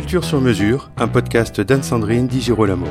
[0.00, 2.86] Culture sur mesure, un podcast d'Anne-Sandrine Di Girolamo.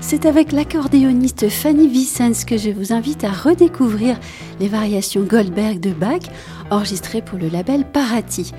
[0.00, 4.16] C'est avec l'accordéoniste Fanny Vicens que je vous invite à redécouvrir
[4.60, 6.22] les variations Goldberg de Bach,
[6.70, 8.52] enregistrées pour le label Parati.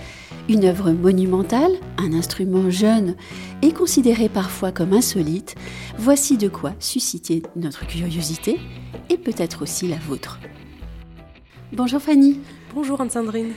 [0.50, 3.16] Une œuvre monumentale, un instrument jeune
[3.62, 5.55] et considéré parfois comme insolite,
[5.98, 8.60] voici de quoi susciter notre curiosité
[9.10, 10.41] et peut-être aussi la vôtre.
[11.71, 12.41] Bonjour Fanny.
[12.76, 13.54] Bonjour Anne-Sandrine.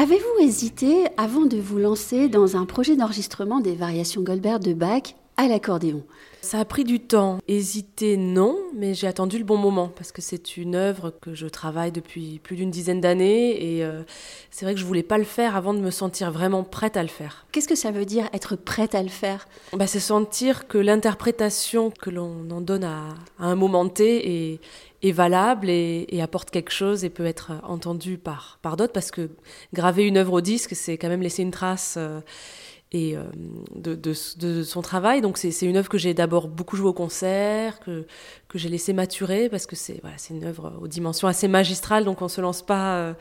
[0.00, 5.14] Avez-vous hésité avant de vous lancer dans un projet d'enregistrement des variations Goldberg de Bach
[5.36, 6.04] à l'accordéon
[6.42, 7.38] Ça a pris du temps.
[7.48, 11.46] Hésiter, non, mais j'ai attendu le bon moment parce que c'est une œuvre que je
[11.46, 14.02] travaille depuis plus d'une dizaine d'années et euh,
[14.50, 17.02] c'est vrai que je voulais pas le faire avant de me sentir vraiment prête à
[17.02, 17.46] le faire.
[17.52, 19.48] Qu'est-ce que ça veut dire être prête à le faire?
[19.72, 24.60] Bah, C'est sentir que l'interprétation que l'on en donne à, à, un moment T est,
[25.02, 29.10] est valable et, et, apporte quelque chose et peut être entendue par, par d'autres parce
[29.10, 29.30] que
[29.72, 31.94] graver une œuvre au disque, c'est quand même laisser une trace.
[31.96, 32.20] Euh,
[32.92, 33.22] et euh,
[33.76, 34.12] de,
[34.64, 35.20] son travail.
[35.20, 38.04] Donc c'est une œuvre que j'ai d'abord beaucoup joué au concert, que,
[38.48, 42.20] que j'ai laissé maturer, parce que c'est voilà, une œuvre aux dimensions assez magistrales, donc
[42.20, 43.14] on ne se lance pas euh,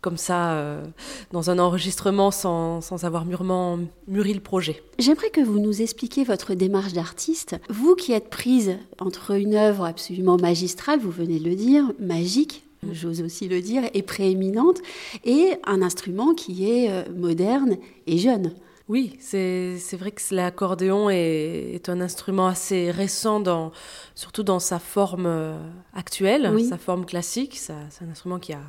[0.00, 0.84] comme ça euh,
[1.32, 4.82] dans un enregistrement sans, sans, avoir mûrement mûri le projet.
[4.98, 7.56] J'aimerais que vous nous expliquiez votre démarche d'artiste.
[7.68, 12.64] Vous qui êtes prise entre une œuvre absolument magistrale, vous venez de le dire, magique,
[12.92, 14.78] j'ose aussi le dire, et prééminente,
[15.24, 18.52] et un instrument qui est moderne et jeune.
[18.88, 23.70] Oui, c'est vrai que l'accordéon est, est, un instrument assez récent, dans,
[24.14, 25.58] surtout dans sa forme euh,
[25.92, 26.64] actuelle, oui.
[26.64, 27.56] sa forme classique.
[27.56, 28.62] C'est un instrument qui a,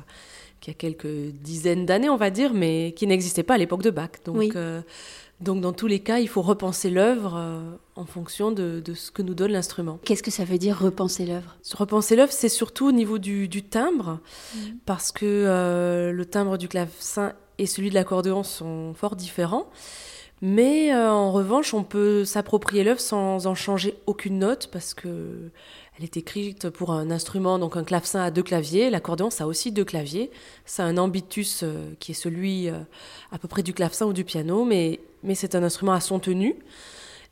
[0.60, 3.90] qui a quelques dizaines d'années, on va dire, mais qui n'existait pas à l'époque de
[3.90, 4.10] Bach.
[4.24, 4.52] Donc, oui.
[4.56, 4.82] euh,
[5.40, 7.60] donc, dans tous les cas, il faut repenser l'œuvre euh,
[7.96, 9.98] en fonction de, de, ce que nous donne l'instrument.
[10.04, 11.56] Qu'est-ce que ça veut dire repenser l'œuvre?
[11.74, 14.20] Repenser l'œuvre, c'est surtout au niveau du, du timbre,
[14.54, 14.58] mmh.
[14.84, 19.68] parce que euh, le timbre du clavecin et celui de l'accordéon sont fort différents.
[20.40, 25.50] Mais euh, en revanche, on peut s'approprier l'œuvre sans en changer aucune note parce que
[25.98, 28.88] elle est écrite pour un instrument, donc un clavecin à deux claviers.
[28.88, 30.30] L'accordéon, ça a aussi deux claviers.
[30.64, 32.78] Ça un ambitus euh, qui est celui euh,
[33.30, 36.18] à peu près du clavecin ou du piano, mais, mais c'est un instrument à son
[36.18, 36.56] tenu.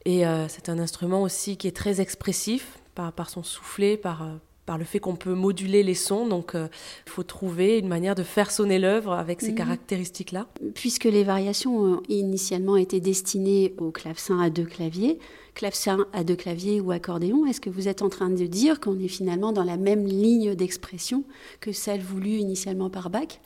[0.05, 4.27] Et c'est un instrument aussi qui est très expressif par, par son soufflet, par,
[4.69, 6.27] par le fait qu'on peut moduler les sons.
[6.27, 6.69] Donc, il euh,
[7.07, 9.55] faut trouver une manière de faire sonner l'œuvre avec ces mmh.
[9.55, 10.47] caractéristiques-là.
[10.75, 15.21] Puisque les variations ont initialement été destinées au clavecin à deux claviers,
[15.55, 18.99] clavecin à deux claviers ou accordéon, est-ce que vous êtes en train de dire qu'on
[19.01, 21.25] est finalement dans la même ligne d'expression
[21.61, 23.41] que celle voulue initialement par Bach?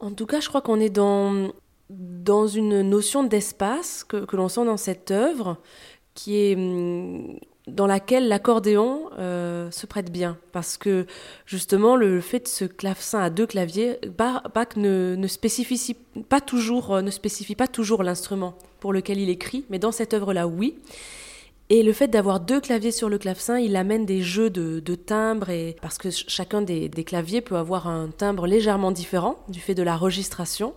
[0.00, 1.52] En tout cas, je crois qu'on est dans,
[1.90, 5.58] dans une notion d'espace que, que l'on sent dans cette œuvre
[6.14, 10.38] qui est hum, dans laquelle l'accordéon euh, se prête bien.
[10.52, 11.06] Parce que
[11.46, 15.96] justement, le fait de ce clavecin à deux claviers, Bach ne, spécifie
[16.28, 20.14] pas toujours, euh, ne spécifie pas toujours l'instrument pour lequel il écrit, mais dans cette
[20.14, 20.78] œuvre-là, oui.
[21.68, 24.94] Et le fait d'avoir deux claviers sur le clavecin, il amène des jeux de, de
[24.96, 29.60] timbres, et, parce que chacun des, des claviers peut avoir un timbre légèrement différent du
[29.60, 30.74] fait de la registration.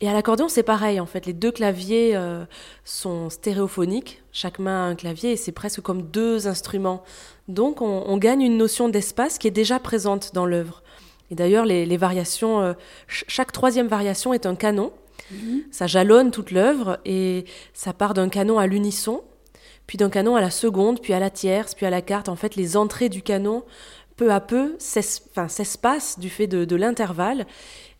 [0.00, 1.26] Et à l'accordéon, c'est pareil, en fait.
[1.26, 2.44] Les deux claviers euh,
[2.84, 4.22] sont stéréophoniques.
[4.32, 7.02] Chaque main a un clavier et c'est presque comme deux instruments.
[7.48, 10.82] Donc, on, on gagne une notion d'espace qui est déjà présente dans l'œuvre.
[11.30, 12.72] Et d'ailleurs, les, les, variations, euh,
[13.08, 14.92] ch chaque troisième variation est un canon.
[15.30, 15.62] Mm -hmm.
[15.70, 17.44] Ça jalonne toute l'œuvre et
[17.74, 19.22] ça part d'un canon à l'unisson,
[19.86, 22.28] puis d'un canon à la seconde, puis à la tierce, puis à la quarte.
[22.28, 23.64] En fait, les entrées du canon,
[24.20, 27.46] peu à peu, s'espacent du fait de, de l'intervalle.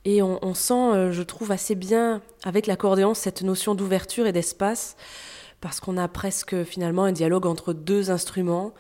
[0.05, 4.33] Et on, on sent, euh, je trouve, assez bien avec l'accordéon cette notion d'ouverture et
[4.33, 4.97] d'espace,
[5.63, 8.75] parce qu'on a presque finalement un dialogue entre deux instruments,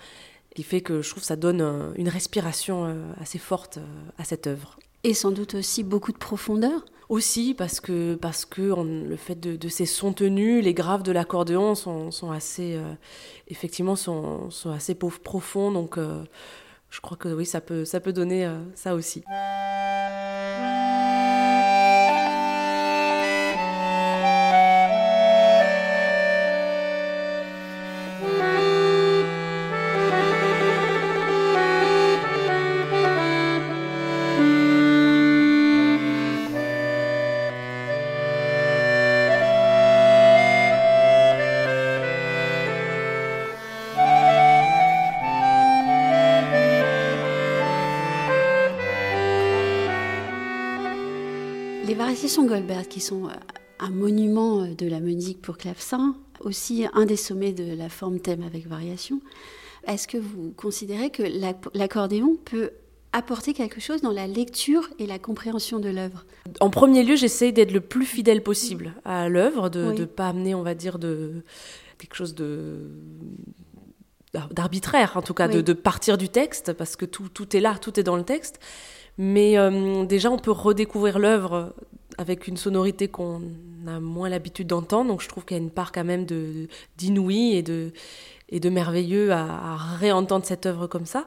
[0.54, 4.24] qui fait que je trouve ça donne un, une respiration euh, assez forte euh, à
[4.24, 4.78] cette œuvre.
[5.02, 9.40] Et sans doute aussi beaucoup de profondeur aussi parce que, parce que on, le fait
[9.40, 12.92] de, de, ces sons tenus, les graves de l'accordéon sont, sont, assez, euh,
[13.48, 15.72] effectivement, sont, sont assez profonds.
[15.72, 16.22] Donc, euh,
[16.90, 19.22] je crois que oui, ça peut, ça peut donner euh, ça aussi.
[52.30, 53.32] Variations Goldberg, qui sont euh,
[53.80, 58.44] un monument de la musique pour clavecin, aussi un des sommets de la forme thème
[58.44, 59.20] avec variation,
[59.88, 61.24] est-ce que vous considérez que
[61.74, 62.70] l'accordéon peut
[63.12, 66.24] apporter quelque chose dans la lecture et la compréhension de l'œuvre?
[66.60, 70.54] En premier lieu, j'essaye d'être le plus fidèle possible à l'œuvre, de ne pas amener,
[70.54, 71.42] on va dire, de
[71.98, 72.90] quelque chose de
[74.52, 77.98] d'arbitraire, en tout cas, de, partir du texte, parce que tout, tout est là, tout
[77.98, 78.60] est dans le texte.
[79.18, 81.74] Mais euh, déjà, on peut redécouvrir l'œuvre
[82.20, 83.40] avec une sonorité qu'on
[83.86, 85.08] a moins l'habitude d'entendre.
[85.08, 86.26] Donc je trouve qu'il y a une part quand même
[86.98, 87.92] d'inouï et de,
[88.50, 91.26] et de merveilleux à, réentendre cette œuvre comme ça.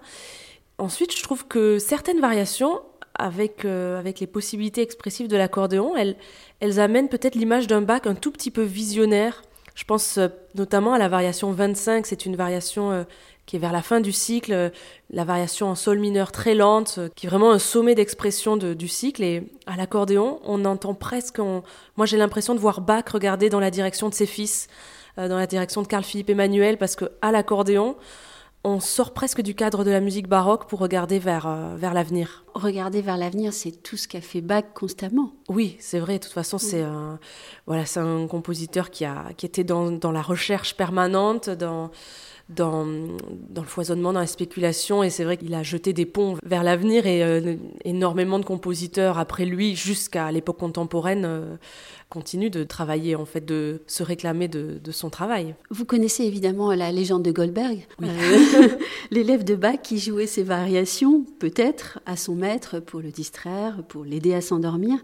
[0.78, 2.80] Ensuite, je trouve que certaines variations,
[3.16, 6.16] avec, euh, avec les possibilités expressives de l'accordéon, elles,
[6.60, 9.42] elles amènent peut-être l'image d'un bac un tout petit peu visionnaire.
[9.74, 13.04] Je pense euh, notamment à la variation 25, c'est une variation euh,
[13.46, 14.72] qui est vers la fin du cycle,
[15.10, 19.24] la variation en sol mineur très lente, qui est vraiment un sommet d'expression du cycle.
[19.24, 23.72] Et à l'accordéon, on entend presque, moi j'ai l'impression de voir Bach regarder dans la
[23.72, 24.68] direction de ses fils,
[25.18, 27.96] dans la direction de Carl Philippe Emmanuel, parce que à l'accordéon,
[28.64, 32.46] on sort presque du cadre de la musique baroque pour regarder vers, euh, vers l'avenir.
[32.54, 35.34] Regarder vers l'avenir, c'est tout ce qu'a fait Bach constamment.
[35.50, 36.18] Oui, c'est vrai.
[36.18, 37.20] De toute façon, c'est un,
[37.68, 41.92] voilà, c'est un compositeur qui, a, qui était dans, dans la recherche permanente, dans,
[42.50, 45.04] dans, dans, le foisonnement, dans la spéculation.
[45.04, 47.56] Et c'est vrai qu'il a jeté des ponts vers l'avenir et euh,
[47.86, 51.56] énormément de compositeurs après lui, jusqu'à l'époque contemporaine, euh,
[52.10, 55.56] continue de travailler, en fait, de se réclamer de, son travail.
[55.72, 58.68] Vous connaissez évidemment la légende de Goldberg, euh,
[59.12, 64.04] l'élève de Bach qui jouait ses variations, peut-être, à son maître pour le distraire, pour
[64.04, 65.00] l'aider à s'endormir.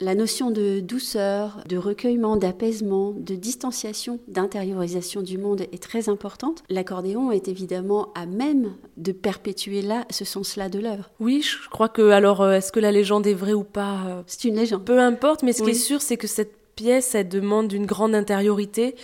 [0.00, 6.62] La notion de douceur, de recueillement, d'apaisement, de distanciation, d'intériorisation du monde est très importante.
[6.70, 11.10] L'accordéon est évidemment à même de perpétuer là ce sens-là de l'œuvre.
[11.18, 14.22] Oui, je crois que alors euh, est-ce que la légende est vraie ou pas euh,
[14.26, 14.84] C'est une légende.
[14.84, 18.14] Peu importe, mais ce qui est sûr, c'est que cette pièce, elle demande une grande
[18.14, 18.94] intériorité.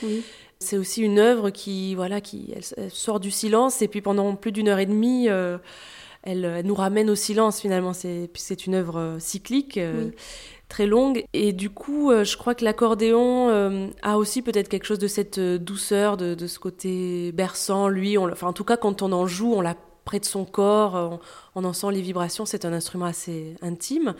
[0.61, 2.55] C'est aussi une œuvre qui, voilà, qui
[2.88, 5.29] sort du silence et puis pendant plus d'une heure et demie.
[5.29, 5.58] Euh,
[6.23, 7.93] elle, nous ramène au silence finalement.
[7.93, 9.79] C'est, c'est une œuvre cyclique
[10.69, 11.25] très longue.
[11.33, 15.09] Et du coup, euh, je crois que l'accordéon euh, a aussi peut-être quelque chose de
[15.09, 17.89] cette euh, douceur, de, ce côté berçant.
[17.89, 20.45] Lui, on, enfin, en tout cas, quand on en joue, on l'a près de son
[20.45, 21.19] corps,
[21.55, 22.45] on, en sent les vibrations.
[22.45, 24.15] C'est un instrument assez intime.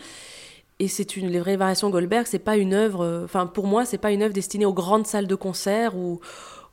[0.79, 3.21] Et c'est une les vraies variations Goldberg, c'est pas une œuvre.
[3.23, 6.19] Enfin, pour moi, c'est pas une œuvre destinée aux grandes salles de concert ou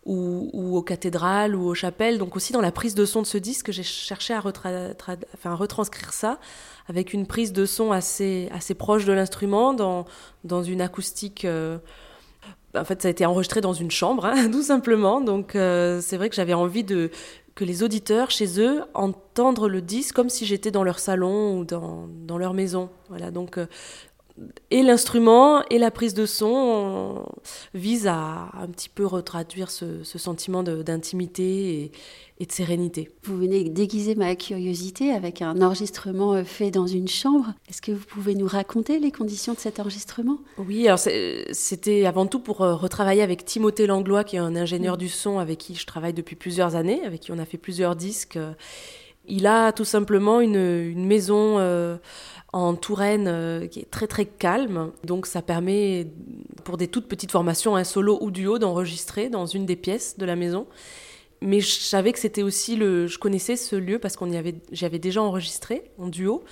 [0.04, 2.18] ou, aux cathédrales ou aux chapelles.
[2.18, 6.38] Donc aussi dans la prise de son de ce disque, j'ai cherché à retranscrire ça
[6.88, 10.04] avec une prise de son assez, assez proche de l'instrument, dans,
[10.44, 11.44] dans une acoustique...
[11.44, 11.78] Euh,
[12.74, 15.20] en fait, ça a été enregistré dans une chambre, hein, tout simplement.
[15.20, 17.10] Donc euh, c'est vrai que j'avais envie de
[17.54, 21.64] que les auditeurs chez eux entendent le disque comme si j'étais dans leur salon ou
[21.66, 22.88] dans, dans leur maison.
[23.10, 23.66] Voilà, donc euh,
[24.70, 27.26] et l'instrument et la prise de son
[27.74, 31.92] visent à un petit peu retraduire ce, sentiment d'intimité
[32.40, 33.08] et, de sérénité.
[33.22, 37.54] Vous venez déguiser ma curiosité avec un enregistrement euh, fait dans une chambre.
[37.68, 40.38] Est-ce que vous pouvez nous raconter les conditions de cet enregistrement?
[40.58, 44.96] Oui, alors c'était avant tout pour euh, retravailler avec Timothée Langlois, qui est un ingénieur
[44.96, 47.94] du son avec qui je travaille depuis plusieurs années, avec qui on a fait plusieurs
[47.94, 48.36] disques.
[49.26, 51.96] Il a tout simplement une, maison euh,
[52.52, 54.92] en Touraine euh, qui est très très calme.
[55.04, 56.08] Donc ça permet
[56.64, 60.24] pour des toutes petites formations, un solo ou duo, d'enregistrer dans une des pièces de
[60.24, 60.66] la maison.
[61.40, 63.06] Mais je savais que c'était aussi le.
[63.06, 66.44] Je connaissais ce lieu parce qu'on y avait, j'avais déjà enregistré en duo,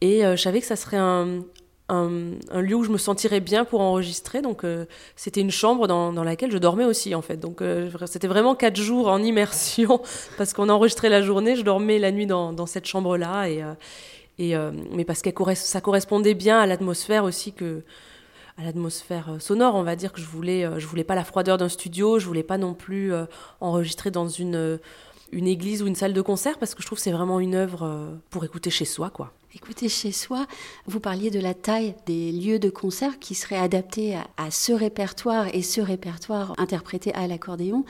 [0.00, 1.44] et euh, je savais que ça serait un,
[1.90, 4.42] un, lieu où je me sentirais bien pour enregistrer.
[4.42, 7.36] Donc euh, c'était une chambre dans, laquelle je dormais aussi en fait.
[7.36, 7.62] Donc
[8.06, 10.00] c'était vraiment quatre jours en immersion
[10.38, 13.48] parce qu'on enregistrait la journée, je dormais la nuit dans, cette chambre là
[14.40, 17.82] et euh, mais parce que ça correspondait bien à l'atmosphère aussi que
[18.56, 21.24] à l'atmosphère euh, sonore, on va dire que je voulais, euh, je voulais pas la
[21.24, 23.12] froideur d'un studio, je voulais pas non plus
[23.60, 24.78] enregistrer dans une
[25.32, 27.54] une église ou une salle de concert parce que je trouve que c'est vraiment une
[27.54, 29.32] œuvre pour écouter chez soi, quoi.
[29.52, 30.46] Écoutez chez soi,
[30.86, 35.48] vous parliez de la taille des lieux de concert qui seraient adaptés à ce répertoire
[35.52, 37.84] et ce répertoire interprété à l'accordéon.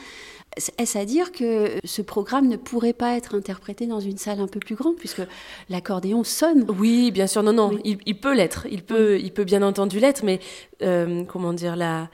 [0.79, 4.49] Est-ce à dire que ce programme ne pourrait pas être interprété dans une salle un
[4.49, 5.23] peu plus grande, puisque
[5.69, 6.65] l'accordéon sonne?
[6.79, 10.25] Oui, bien sûr, non, non, il, peut l'être, il peut, il peut bien entendu l'être,
[10.25, 10.41] mais
[10.83, 12.09] euh, comment dire, la,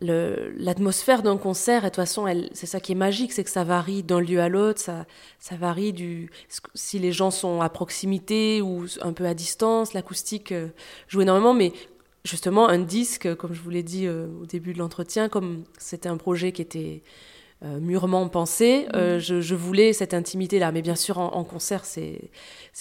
[0.00, 3.64] l'atmosphère d'un concert, et de toute façon, c'est ça qui est magique, c'est que ça
[3.64, 5.06] varie d'un lieu à l'autre, ça,
[5.38, 6.30] ça varie du
[6.74, 10.68] si les gens sont à proximité ou un peu à distance, l'acoustique euh,
[11.08, 11.72] joue énormément, mais
[12.24, 16.08] justement, un disque, comme je vous l'ai dit euh, au début de l'entretien, comme c'était
[16.08, 17.02] un projet qui était
[17.64, 18.86] euh, mûrement pensé.
[18.94, 19.40] Euh, mm.
[19.40, 20.72] je, voulais cette intimité-là.
[20.72, 22.30] Mais bien sûr, en, concert, c'est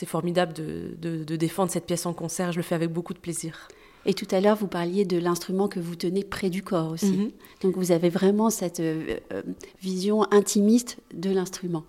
[0.05, 2.51] formidable de, défendre cette pièce en concert.
[2.51, 3.69] Je le fais avec beaucoup de plaisir.
[4.05, 7.11] Et tout à l'heure, vous parliez de l'instrument que vous tenez près du corps aussi.
[7.11, 7.31] Mm-hmm.
[7.61, 9.17] Donc vous avez vraiment cette euh,
[9.81, 11.83] vision intimiste de l'instrument.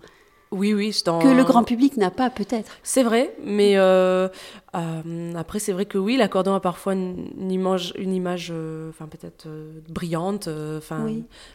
[0.51, 0.91] Oui, oui.
[1.03, 2.71] Que le grand public n'a pas, peut-être.
[2.81, 4.29] C'est vrai, mais euh,
[4.75, 9.07] euh, après, c'est vrai que oui, l'accordéon a parfois une, image, une image euh, enfin,
[9.07, 9.47] peut-être
[9.89, 10.47] brillante.
[10.77, 11.07] Enfin,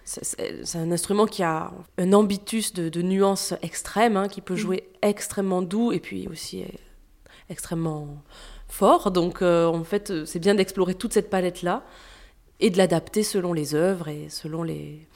[0.05, 5.63] c'est un instrument qui a un ambitus de, nuances extrêmes, hein, qui peut jouer extrêmement
[5.63, 6.65] doux et puis aussi
[7.49, 8.23] extrêmement
[8.73, 9.11] fort.
[9.11, 11.85] Donc, en fait, c'est bien d'explorer toute cette palette-là
[12.61, 15.07] et de l'adapter selon les œuvres et selon les,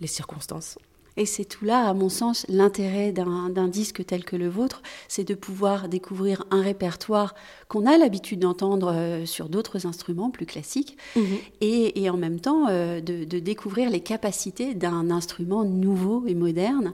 [0.00, 0.78] les circonstances.
[1.18, 5.24] Et c'est tout là, à mon sens, l'intérêt d'un disque tel que le vôtre, c'est
[5.24, 7.34] de pouvoir découvrir un répertoire
[7.68, 11.38] qu'on a l'habitude d'entendre euh, sur d'autres instruments plus classiques, mhm.
[11.62, 16.92] et, en même temps euh, de, découvrir les capacités d'un instrument nouveau et moderne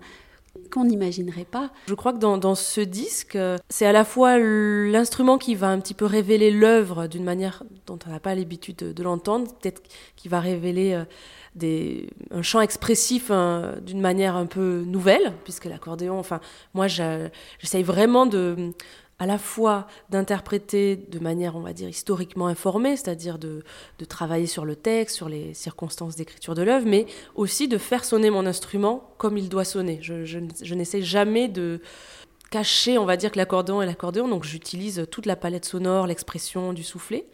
[0.72, 1.70] qu'on n'imaginerait pas.
[1.86, 3.38] Je crois que dans, ce disque,
[3.68, 7.98] c'est à la fois l'instrument qui va un petit peu révéler l'œuvre d'une manière dont
[8.06, 9.82] on n'a pas l'habitude de, l'entendre, peut-être
[10.16, 10.94] qui va révéler...
[10.94, 11.04] Euh,
[12.30, 16.40] un chant expressif hein, d'une manière un peu nouvelle, puisque l'accordéon, enfin,
[16.72, 18.72] moi, j'essaye vraiment de,
[19.22, 23.62] à la fois d'interpréter de manière, on va dire, historiquement informée, c'est-à-dire de,
[24.08, 28.30] travailler sur le texte, sur les circonstances d'écriture de l'œuvre, mais aussi de faire sonner
[28.30, 30.00] mon instrument comme il doit sonner.
[30.02, 31.80] Je n'essaie jamais de
[32.50, 36.72] cacher, on va dire, que l'accordéon est l'accordéon, donc j'utilise toute la palette sonore, l'expression
[36.72, 37.26] du soufflet.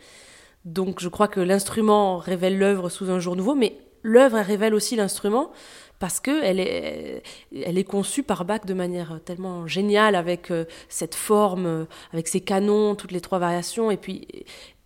[0.66, 4.95] Donc je crois que l'instrument révèle l'œuvre sous un jour nouveau, mais l'œuvre révèle aussi
[4.95, 5.52] l'instrument
[5.99, 11.14] parce qu'elle est, elle est conçue par Bach de manière tellement géniale avec euh, cette
[11.14, 14.26] forme, euh, avec ses canons, toutes les trois variations, et puis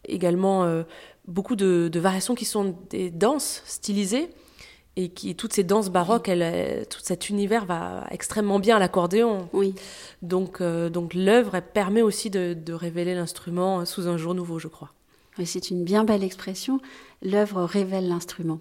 [0.07, 0.83] également euh,
[1.27, 4.31] beaucoup de, variations qui sont des danses stylisées
[4.97, 9.49] et qui toutes ces danses baroques, elle, tout cet univers va extrêmement bien à l'accordéon.
[9.53, 9.75] Oui.
[10.21, 14.91] Donc, donc l'œuvre permet aussi de, de révéler l'instrument sous un jour nouveau, je crois.
[15.39, 16.79] Oui, c'est une bien belle expression.
[17.23, 18.61] L'œuvre révèle l'instrument.